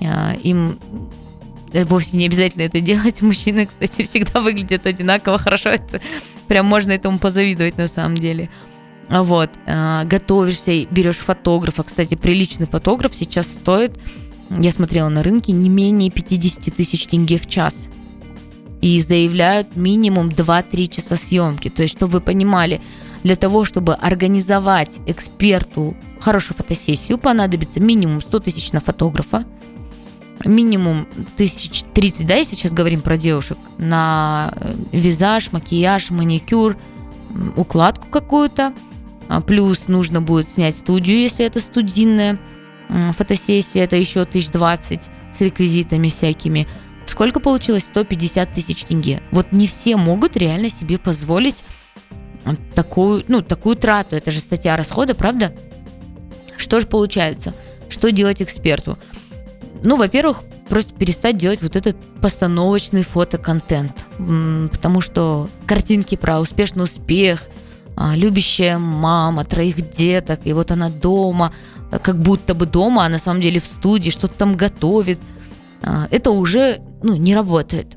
э, 0.00 0.36
им 0.42 0.78
вовсе 1.72 2.16
не 2.16 2.26
обязательно 2.26 2.62
это 2.62 2.80
делать. 2.80 3.20
Мужчины, 3.22 3.66
кстати, 3.66 4.02
всегда 4.02 4.40
выглядят 4.40 4.86
одинаково 4.86 5.38
хорошо. 5.38 5.70
Это 5.70 6.00
прям 6.48 6.66
можно 6.66 6.92
этому 6.92 7.18
позавидовать 7.18 7.76
на 7.76 7.88
самом 7.88 8.16
деле. 8.16 8.48
Вот, 9.20 9.50
э, 9.66 10.04
готовишься, 10.04 10.86
берешь 10.86 11.18
фотографа. 11.18 11.82
Кстати, 11.82 12.14
приличный 12.14 12.66
фотограф 12.66 13.12
сейчас 13.14 13.46
стоит, 13.46 13.98
я 14.48 14.72
смотрела 14.72 15.08
на 15.10 15.22
рынке, 15.22 15.52
не 15.52 15.68
менее 15.68 16.10
50 16.10 16.74
тысяч 16.74 17.06
тенге 17.06 17.38
в 17.38 17.46
час. 17.46 17.88
И 18.80 19.00
заявляют 19.00 19.76
минимум 19.76 20.30
2-3 20.30 20.86
часа 20.88 21.16
съемки. 21.16 21.68
То 21.68 21.82
есть, 21.82 21.94
чтобы 21.96 22.14
вы 22.14 22.20
понимали, 22.20 22.80
для 23.22 23.36
того, 23.36 23.64
чтобы 23.64 23.94
организовать 23.94 24.98
эксперту 25.06 25.94
хорошую 26.18 26.56
фотосессию, 26.56 27.18
понадобится 27.18 27.80
минимум 27.80 28.20
100 28.20 28.40
тысяч 28.40 28.72
на 28.72 28.80
фотографа, 28.80 29.44
минимум 30.44 31.06
тысяч 31.36 31.84
30, 31.94 32.26
да, 32.26 32.34
если 32.34 32.56
сейчас 32.56 32.72
говорим 32.72 33.00
про 33.00 33.16
девушек, 33.16 33.58
на 33.78 34.52
э, 34.56 34.74
визаж, 34.90 35.52
макияж, 35.52 36.10
маникюр, 36.10 36.76
укладку 37.56 38.08
какую-то, 38.08 38.72
плюс 39.40 39.88
нужно 39.88 40.20
будет 40.20 40.50
снять 40.50 40.76
студию, 40.76 41.18
если 41.18 41.46
это 41.46 41.60
студийная 41.60 42.38
фотосессия, 43.16 43.84
это 43.84 43.96
еще 43.96 44.22
1020 44.22 45.02
с 45.36 45.40
реквизитами 45.40 46.08
всякими. 46.08 46.66
Сколько 47.06 47.40
получилось? 47.40 47.84
150 47.84 48.52
тысяч 48.52 48.84
тенге. 48.84 49.22
Вот 49.30 49.52
не 49.52 49.66
все 49.66 49.96
могут 49.96 50.36
реально 50.36 50.68
себе 50.70 50.98
позволить 50.98 51.64
такую, 52.74 53.24
ну, 53.28 53.42
такую 53.42 53.76
трату. 53.76 54.16
Это 54.16 54.30
же 54.30 54.40
статья 54.40 54.76
расхода, 54.76 55.14
правда? 55.14 55.54
Что 56.56 56.80
же 56.80 56.86
получается? 56.86 57.54
Что 57.88 58.12
делать 58.12 58.42
эксперту? 58.42 58.98
Ну, 59.84 59.96
во-первых, 59.96 60.42
просто 60.68 60.94
перестать 60.94 61.36
делать 61.36 61.60
вот 61.60 61.76
этот 61.76 61.96
постановочный 62.20 63.02
фотоконтент. 63.02 64.06
Потому 64.70 65.00
что 65.00 65.48
картинки 65.66 66.16
про 66.16 66.40
успешный 66.40 66.84
успех, 66.84 67.42
а, 67.42 67.51
любящая 67.96 68.78
мама, 68.78 69.44
троих 69.44 69.90
деток, 69.90 70.40
и 70.44 70.52
вот 70.52 70.70
она 70.70 70.88
дома, 70.88 71.52
как 72.02 72.18
будто 72.18 72.54
бы 72.54 72.66
дома, 72.66 73.04
а 73.04 73.08
на 73.08 73.18
самом 73.18 73.40
деле 73.40 73.60
в 73.60 73.66
студии 73.66 74.10
что-то 74.10 74.34
там 74.34 74.54
готовит. 74.54 75.18
А, 75.82 76.08
это 76.10 76.30
уже 76.30 76.80
ну, 77.02 77.16
не 77.16 77.34
работает. 77.34 77.96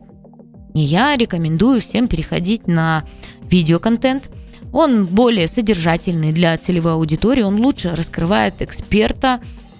И 0.73 0.81
я 0.81 1.15
рекомендую 1.15 1.79
всем 1.81 2.07
переходить 2.07 2.67
на 2.67 3.03
видеоконтент. 3.43 4.29
Он 4.73 5.05
более 5.05 5.47
содержательный 5.47 6.33
для 6.33 6.57
целевой 6.57 6.93
аудитории, 6.93 7.43
он 7.43 7.61
лучше 7.61 7.95
раскрывает 7.95 8.61
эксперта 8.61 9.39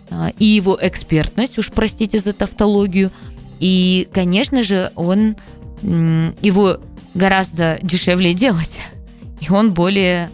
а, 0.10 0.32
и 0.40 0.46
его 0.46 0.78
экспертность, 0.82 1.58
уж 1.58 1.72
простите 1.72 2.20
за 2.20 2.32
тавтологию. 2.32 3.12
И, 3.60 4.08
конечно 4.14 4.64
же, 4.64 4.92
он 4.96 5.36
его 5.82 6.78
гораздо 7.14 7.78
дешевле 7.82 8.34
делать 8.34 8.80
и 9.46 9.52
он 9.52 9.74
более, 9.74 10.30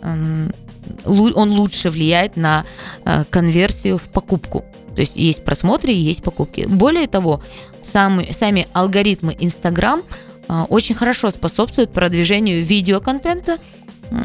он 1.06 1.52
лучше 1.52 1.90
влияет 1.90 2.38
на 2.38 2.66
э, 3.06 3.24
конверсию 3.30 3.98
в 3.98 4.04
покупку. 4.04 4.64
То 4.96 5.02
есть 5.02 5.16
есть 5.16 5.44
просмотры 5.44 5.92
и 5.94 5.98
есть 5.98 6.22
покупки. 6.22 6.66
Более 6.68 7.08
того, 7.08 7.42
сами, 7.82 8.32
сами 8.38 8.68
алгоритмы 8.74 9.34
Instagram 9.34 10.04
э, 10.48 10.66
очень 10.70 10.96
хорошо 10.96 11.32
способствуют 11.32 11.92
продвижению 11.92 12.64
видеоконтента, 12.64 13.58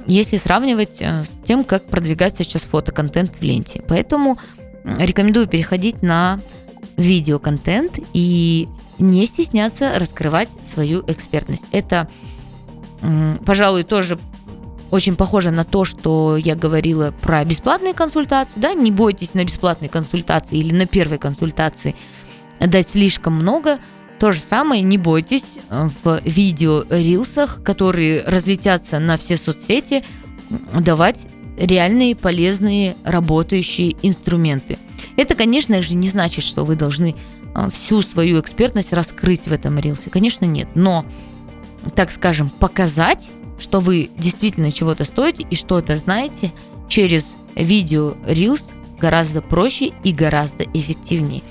если 0.06 0.36
сравнивать 0.36 1.00
с 1.00 1.28
тем, 1.46 1.62
как 1.62 1.86
продвигается 1.86 2.42
сейчас 2.42 2.62
фотоконтент 2.62 3.36
в 3.38 3.42
ленте. 3.42 3.84
Поэтому 3.86 4.38
рекомендую 4.84 5.46
переходить 5.46 6.02
на 6.02 6.40
видеоконтент 6.96 7.98
и 8.12 8.68
не 8.98 9.26
стесняться 9.26 9.92
раскрывать 9.96 10.48
свою 10.72 11.04
экспертность. 11.06 11.66
Это, 11.70 12.08
пожалуй, 13.44 13.84
тоже 13.84 14.18
очень 14.90 15.16
похоже 15.16 15.50
на 15.50 15.64
то, 15.64 15.84
что 15.84 16.36
я 16.36 16.54
говорила 16.54 17.12
про 17.22 17.44
бесплатные 17.44 17.94
консультации. 17.94 18.60
Да? 18.60 18.72
Не 18.74 18.90
бойтесь 18.92 19.34
на 19.34 19.44
бесплатные 19.44 19.88
консультации 19.88 20.58
или 20.58 20.74
на 20.74 20.86
первой 20.86 21.18
консультации 21.18 21.94
дать 22.60 22.88
слишком 22.88 23.34
много. 23.34 23.78
То 24.18 24.32
же 24.32 24.40
самое, 24.40 24.80
не 24.80 24.96
бойтесь 24.96 25.58
э, 25.68 25.90
в 26.02 26.20
видео-рилсах, 26.24 27.62
которые 27.62 28.24
разлетятся 28.24 28.98
на 28.98 29.18
все 29.18 29.36
соцсети, 29.36 30.04
давать 30.72 31.26
реальные, 31.58 32.16
полезные, 32.16 32.96
работающие 33.04 33.94
инструменты. 34.02 34.78
Это, 35.16 35.34
конечно 35.34 35.82
же, 35.82 35.94
не 35.96 36.08
значит, 36.08 36.44
что 36.44 36.64
вы 36.64 36.76
должны 36.76 37.14
э, 37.54 37.70
всю 37.72 38.00
свою 38.00 38.40
экспертность 38.40 38.94
раскрыть 38.94 39.46
в 39.46 39.52
этом 39.52 39.78
рилсе. 39.78 40.08
Конечно, 40.08 40.46
нет. 40.46 40.68
Но, 40.74 41.04
так 41.94 42.10
скажем, 42.10 42.48
показать 42.48 43.28
что 43.58 43.80
вы 43.80 44.10
действительно 44.16 44.70
чего-то 44.70 45.04
стоите 45.04 45.46
и 45.48 45.54
что-то 45.54 45.96
знаете 45.96 46.52
через 46.88 47.34
видео 47.54 48.14
Reels 48.26 48.70
гораздо 48.98 49.42
проще 49.42 49.92
и 50.04 50.12
гораздо 50.12 50.64
эффективнее. 50.64 51.42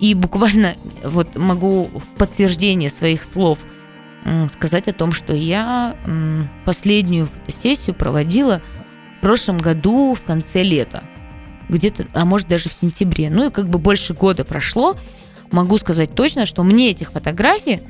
И 0.00 0.14
буквально 0.14 0.76
вот 1.02 1.36
могу 1.36 1.84
в 1.94 2.18
подтверждение 2.18 2.90
своих 2.90 3.24
слов 3.24 3.58
сказать 4.52 4.88
о 4.88 4.92
том, 4.92 5.12
что 5.12 5.34
я 5.34 5.96
последнюю 6.64 7.26
фотосессию 7.26 7.94
проводила 7.94 8.62
в 9.18 9.20
прошлом 9.20 9.58
году 9.58 10.14
в 10.14 10.22
конце 10.22 10.62
лета. 10.62 11.04
Где-то, 11.68 12.06
а 12.12 12.26
может 12.26 12.48
даже 12.48 12.68
в 12.68 12.74
сентябре. 12.74 13.30
Ну 13.30 13.46
и 13.46 13.50
как 13.50 13.68
бы 13.68 13.78
больше 13.78 14.12
года 14.12 14.44
прошло. 14.44 14.96
Могу 15.50 15.78
сказать 15.78 16.14
точно, 16.14 16.44
что 16.44 16.62
мне 16.62 16.90
этих 16.90 17.12
фотографий 17.12 17.80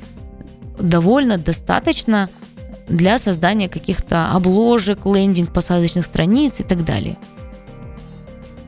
довольно 0.79 1.37
достаточно– 1.37 2.29
для 2.87 3.17
создания 3.19 3.67
каких-то 3.69 4.31
обложек, 4.31 5.05
лендинг, 5.05 5.51
посадочных 5.51 6.05
страниц 6.05 6.59
и 6.59 6.63
так 6.63 6.83
далее. 6.85 7.17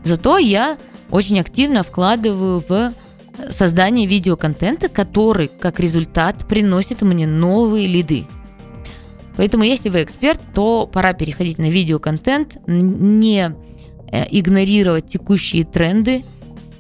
Зато 0.04 0.38
я 0.38 0.78
очень 1.12 1.40
активно 1.40 1.84
вкладываю 1.84 2.64
в 2.68 2.94
создание 3.52 4.08
видеоконтента, 4.08 4.90
который, 4.90 5.48
как 5.48 5.80
результат, 5.80 6.48
приносит 6.48 7.02
мне 7.02 7.28
новые 7.28 7.88
лиды. 7.88 8.26
Поэтому, 9.36 9.64
если 9.64 9.90
вы 9.90 10.04
эксперт, 10.04 10.42
то 10.56 10.90
пора 10.92 11.14
переходить 11.14 11.60
на 11.60 11.70
видеоконтент, 11.70 12.58
не 12.66 13.54
э, 14.12 14.26
игнорировать 14.32 15.08
текущие 15.08 15.64
тренды 15.64 16.26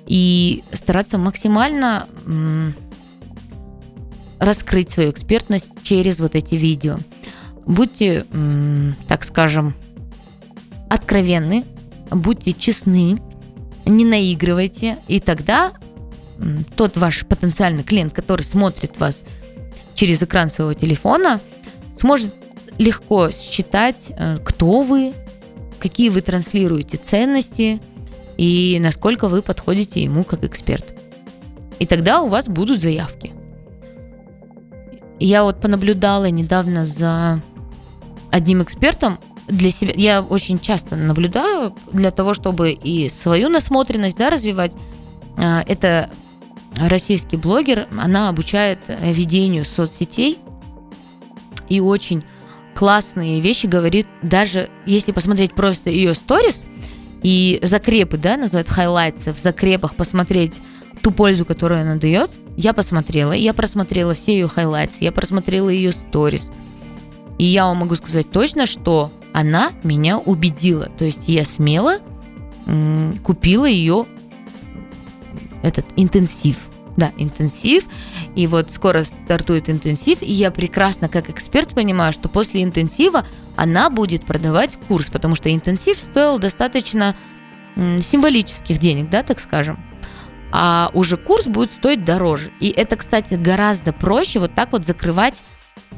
и 0.07 0.63
стараться 0.73 1.19
максимально 1.19 2.07
раскрыть 4.39 4.89
свою 4.89 5.11
экспертность 5.11 5.69
через 5.83 6.19
вот 6.19 6.35
эти 6.35 6.55
видео. 6.55 6.97
Будьте, 7.67 8.25
так 9.07 9.23
скажем, 9.23 9.73
откровенны, 10.89 11.65
будьте 12.09 12.53
честны, 12.53 13.19
не 13.85 14.05
наигрывайте, 14.05 14.97
и 15.07 15.19
тогда 15.19 15.73
тот 16.75 16.97
ваш 16.97 17.25
потенциальный 17.25 17.83
клиент, 17.83 18.13
который 18.13 18.43
смотрит 18.43 18.97
вас 18.99 19.23
через 19.95 20.21
экран 20.21 20.49
своего 20.49 20.73
телефона, 20.73 21.41
сможет 21.97 22.33
легко 22.77 23.31
считать, 23.31 24.11
э, 24.11 24.37
кто 24.43 24.81
вы, 24.81 25.13
какие 25.79 26.09
вы 26.09 26.21
транслируете 26.21 26.97
ценности 26.97 27.81
и 28.37 28.77
насколько 28.79 29.27
вы 29.27 29.41
подходите 29.41 30.03
ему 30.03 30.23
как 30.23 30.43
эксперт. 30.43 30.85
И 31.79 31.85
тогда 31.87 32.21
у 32.21 32.27
вас 32.27 32.47
будут 32.47 32.81
заявки. 32.81 33.33
Я 35.19 35.43
вот 35.43 35.59
понаблюдала 35.59 36.29
недавно 36.29 36.85
за 36.85 37.41
одним 38.37 38.63
экспертом 38.63 39.17
для 39.47 39.71
себя. 39.71 39.93
Я 39.95 40.21
очень 40.21 40.59
часто 40.59 40.95
наблюдаю 40.95 41.73
для 41.91 42.11
того, 42.11 42.33
чтобы 42.33 42.71
и 42.71 43.09
свою 43.09 43.49
насмотренность 43.49 44.17
да, 44.17 44.29
развивать. 44.29 44.71
А, 45.37 45.63
это 45.67 46.09
российский 46.75 47.37
блогер, 47.37 47.87
она 47.99 48.29
обучает 48.29 48.79
ведению 48.87 49.65
соцсетей 49.65 50.37
и 51.67 51.79
очень 51.79 52.23
классные 52.75 53.41
вещи 53.41 53.65
говорит, 53.65 54.07
даже 54.21 54.69
если 54.85 55.11
посмотреть 55.11 55.53
просто 55.53 55.89
ее 55.89 56.13
сторис 56.13 56.63
и 57.23 57.59
закрепы, 57.63 58.17
да, 58.17 58.37
называют 58.37 58.69
highlights 58.69 59.22
ы, 59.22 59.33
в 59.33 59.39
закрепах 59.39 59.95
посмотреть 59.95 60.61
ту 61.01 61.09
пользу, 61.09 61.45
которую 61.45 61.81
она 61.81 61.95
дает, 61.95 62.29
я 62.55 62.73
посмотрела, 62.73 63.31
я 63.31 63.55
просмотрела 63.55 64.13
все 64.13 64.33
ее 64.33 64.47
highlights 64.47 64.94
ы, 64.94 65.03
я 65.03 65.11
просмотрела 65.11 65.69
ее 65.69 65.91
сторис– 65.91 66.51
и 67.37 67.45
я 67.45 67.65
вам 67.65 67.77
могу 67.77 67.95
сказать 67.95 68.29
точно, 68.31 68.65
что 68.65 69.11
она 69.33 69.71
меня 69.83 70.17
убедила. 70.17 70.89
То 70.97 71.05
есть 71.05 71.27
я 71.27 71.45
смело 71.45 71.99
купила 73.23 73.65
ее 73.65 74.05
этот 75.63 75.85
интенсив. 75.95 76.57
Да, 76.97 77.11
интенсив. 77.17 77.85
И 78.35 78.47
вот 78.47 78.71
скоро 78.71 79.03
стартует 79.03 79.69
интенсив, 79.69 80.21
и 80.21 80.31
я 80.31 80.49
прекрасно 80.49 81.07
как 81.09 81.29
эксперт 81.29 81.69
понимаю, 81.69 82.11
что 82.11 82.27
после 82.27 82.63
интенсива 82.63 83.23
она 83.55 83.91
будет 83.91 84.25
продавать 84.25 84.77
курс, 84.87 85.05
потому 85.05 85.35
что 85.35 85.53
интенсив 85.53 85.99
стоил 86.01 86.39
достаточно 86.39 87.15
символических 87.75 88.79
денег, 88.79 89.11
да, 89.11 89.21
так 89.21 89.39
скажем. 89.39 89.79
А 90.51 90.89
уже 90.93 91.17
курс 91.17 91.45
будет 91.45 91.71
стоить 91.71 92.03
дороже. 92.03 92.51
И 92.59 92.69
это, 92.69 92.95
кстати, 92.95 93.35
гораздо 93.35 93.93
проще 93.93 94.39
вот 94.39 94.55
так 94.55 94.71
вот 94.71 94.83
закрывать 94.83 95.35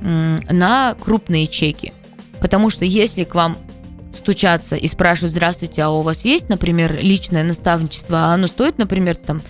на 0.01 0.95
крупные 0.99 1.47
чеки. 1.47 1.93
Потому 2.41 2.69
что 2.69 2.85
если 2.85 3.23
к 3.23 3.35
вам 3.35 3.57
стучаться 4.15 4.75
и 4.75 4.87
спрашивают, 4.87 5.33
здравствуйте, 5.33 5.83
а 5.83 5.89
у 5.89 6.01
вас 6.01 6.25
есть, 6.25 6.49
например, 6.49 6.97
личное 7.01 7.43
наставничество, 7.43 8.17
а 8.17 8.33
оно 8.33 8.47
стоит, 8.47 8.77
например, 8.77 9.15
там 9.15 9.41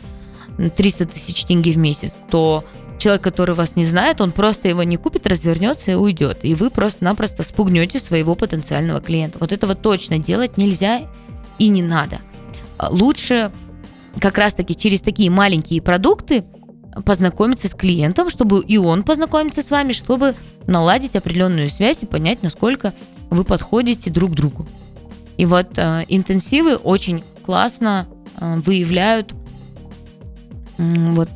300 0.76 1.06
тысяч 1.08 1.46
тенге 1.46 1.72
в 1.72 1.78
месяц, 1.78 2.14
то 2.30 2.66
человек, 2.98 3.22
который 3.22 3.56
вас 3.56 3.76
не 3.76 3.86
знает, 3.86 4.22
он 4.22 4.32
просто 4.32 4.68
его 4.68 4.84
не 4.84 4.98
купит, 4.98 5.26
развернется 5.28 5.92
и 5.92 5.96
уйдет. 5.96 6.40
И 6.44 6.56
вы 6.56 6.70
просто-напросто 6.70 7.44
спугнете 7.44 8.00
своего 8.00 8.36
потенциального 8.36 9.00
клиента. 9.00 9.38
Вот 9.40 9.52
этого 9.52 9.76
точно 9.76 10.18
делать 10.18 10.58
нельзя 10.58 11.02
и 11.58 11.68
не 11.70 11.82
надо. 11.82 12.18
Лучше 12.90 13.52
как 14.20 14.38
раз-таки 14.38 14.76
через 14.76 15.02
такие 15.02 15.30
маленькие 15.30 15.82
продукты– 15.82 16.44
познакомиться 17.06 17.68
с 17.68 17.74
клиентом, 17.74 18.30
чтобы 18.30 18.64
и 18.64 18.78
он 18.78 19.04
познакомиться 19.04 19.62
с 19.62 19.72
вами, 19.72 19.94
чтобы 19.94 20.36
наладить 20.68 21.16
определенную 21.16 21.70
связь 21.70 22.04
и 22.04 22.06
понять, 22.06 22.44
насколько 22.44 22.94
вы 23.30 23.44
подходите 23.44 24.10
друг 24.10 24.32
другу. 24.32 24.68
И 25.38 25.46
вот 25.46 25.78
э, 25.78 26.06
интенсивы 26.08 26.76
очень 26.76 27.24
классно 27.46 28.08
э, 28.40 28.56
выявляют 28.66 29.34
э, 30.78 31.14
вот 31.14 31.30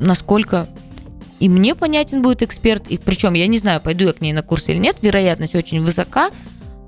насколько 0.00 0.66
и 1.40 1.48
мне 1.48 1.74
понятен 1.74 2.22
будет 2.22 2.42
эксперт, 2.42 2.86
и 2.88 2.96
причем 2.96 3.34
я 3.34 3.46
не 3.46 3.58
знаю, 3.58 3.80
пойду 3.80 4.04
я 4.04 4.12
к 4.12 4.20
ней 4.20 4.32
на 4.32 4.42
курс 4.42 4.68
или 4.68 4.78
нет, 4.78 4.96
вероятность 5.02 5.54
очень 5.54 5.82
высока, 5.82 6.30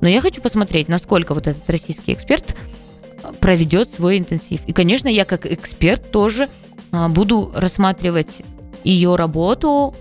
но 0.00 0.08
я 0.08 0.20
хочу 0.20 0.40
посмотреть, 0.40 0.88
насколько 0.88 1.34
вот 1.34 1.46
этот 1.46 1.68
российский 1.68 2.12
эксперт 2.12 2.56
проведет 3.40 3.90
свой 3.90 4.18
интенсив. 4.18 4.60
И, 4.66 4.72
конечно, 4.72 5.08
я 5.08 5.24
как 5.24 5.46
эксперт 5.46 6.10
тоже 6.10 6.48
буду 7.08 7.52
рассматривать 7.54 8.42
ее 8.84 9.16
работу, 9.16 9.94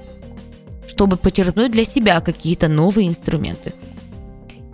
чтобы 0.87 1.17
почерпнуть 1.17 1.71
для 1.71 1.85
себя 1.85 2.21
какие-то 2.21 2.67
новые 2.67 3.07
инструменты. 3.07 3.73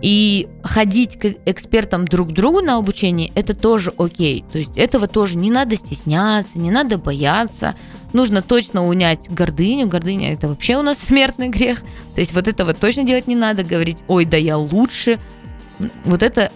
И 0.02 0.48
ходить 0.64 1.16
к 1.16 1.36
экспертам 1.46 2.06
друг 2.06 2.30
к 2.30 2.32
другу 2.32 2.60
на 2.60 2.76
обучение, 2.76 3.30
это 3.36 3.54
тоже 3.54 3.92
окей. 3.96 4.44
То 4.52 4.58
есть 4.58 4.76
этого 4.76 5.06
тоже 5.06 5.38
не 5.38 5.48
надо 5.48 5.76
стесняться, 5.76 6.58
не 6.58 6.72
надо 6.72 6.98
бояться. 6.98 7.76
Нужно 8.12 8.42
точно 8.42 8.84
унять 8.86 9.30
гордыню. 9.30 9.86
Гордыня 9.86 10.32
это 10.34 10.48
вообще 10.48 10.76
у 10.76 10.82
нас 10.82 10.98
смертный 11.02 11.48
грех. 11.48 11.82
То 12.16 12.20
есть 12.20 12.34
вот 12.34 12.48
этого 12.48 12.74
точно 12.74 13.04
делать 13.04 13.28
не 13.28 13.36
надо. 13.36 13.62
Говорить, 13.62 13.98
ой, 14.08 14.24
да 14.24 14.36
я 14.36 14.58
лучше. 14.58 15.20
Вот 16.04 16.24
это, 16.24 16.50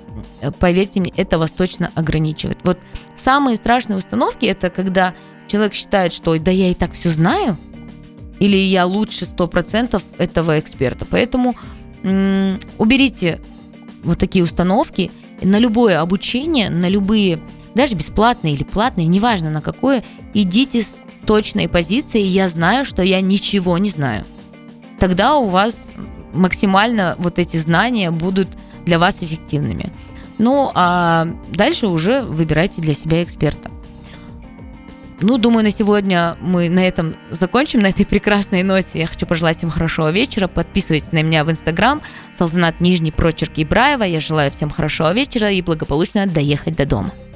поверьте 0.59 0.98
мне, 0.98 1.12
это 1.16 1.38
вас 1.38 1.52
точно 1.52 1.92
ограничивает. 1.94 2.59
Вот 2.64 2.79
самые 3.14 3.57
страшные 3.57 3.96
установки 3.96 4.44
это 4.46 4.70
когда 4.70 5.14
человек 5.46 5.74
считает, 5.74 6.12
что 6.12 6.38
да 6.38 6.50
я 6.50 6.70
и 6.70 6.74
так 6.74 6.92
все 6.92 7.11
знаю, 7.11 7.56
или 8.38 8.56
я 8.56 8.87
лучше 8.87 9.24
100% 9.24 10.02
этого 10.18 10.59
эксперта. 10.59 11.04
Поэтому 11.04 11.56
м- 12.02 12.59
уберите 12.78 13.40
вот 14.02 14.18
такие 14.18 14.44
установки 14.44 15.11
на 15.42 15.59
любое 15.59 16.00
обучение, 16.00 16.70
на 16.70 16.88
любые, 16.88 17.38
даже 17.74 17.94
бесплатные 17.94 18.54
или 18.54 18.64
платные, 18.64 19.06
неважно 19.06 19.50
на 19.50 19.61
какое, 19.61 20.04
идите 20.35 20.82
с 20.82 20.98
точной 21.26 21.68
позиции, 21.68 22.20
я 22.20 22.48
знаю, 22.48 22.85
что 22.85 23.02
я 23.02 23.20
ничего 23.20 23.78
не 23.78 23.90
знаю. 23.90 24.24
Тогда 24.98 25.37
у 25.37 25.48
вас 25.48 25.76
максимально 26.32 27.16
вот 27.18 27.38
эти 27.38 27.56
знания 27.56 28.11
будут 28.11 28.48
для 28.85 28.98
вас 28.98 29.18
эффективными. 29.20 29.92
Ну, 30.38 30.70
а 30.74 31.28
дальше 31.50 31.87
уже 31.88 32.22
выбирайте 32.22 32.80
для 32.80 32.94
себя 32.94 33.22
эксперта. 33.22 33.70
Ну, 35.20 35.38
думаю, 35.38 35.64
на 35.64 35.70
сегодня 35.70 36.37
мы 36.40 36.68
на 36.68 36.87
этом 36.87 37.16
закончим, 37.31 37.81
на 37.81 37.88
этой 37.88 38.05
прекрасной 38.05 38.62
ноте. 38.62 38.98
Я 38.98 39.07
хочу 39.07 39.26
пожелать 39.26 39.57
всем 39.57 39.70
хорошего 39.70 40.11
вечера. 40.11 40.46
Подписывайтесь 40.46 41.12
на 41.12 41.22
меня 41.22 41.42
в 41.44 41.50
Инстаграм. 41.50 42.02
Салтанат 42.35 42.81
Нижний 42.81 43.12
Прочерк 43.12 43.52
Ибраева. 43.57 44.02
Я 44.02 44.20
желаю 44.20 44.50
всем 44.50 44.68
хорошего 44.68 45.14
вечера 45.14 45.50
и 45.50 45.62
благополучно 45.62 46.26
доехать 46.26 46.76
до 46.76 46.85
дома. 46.85 47.12